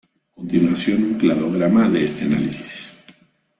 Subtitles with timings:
[0.31, 2.91] A continuación un cladograma de este análisis.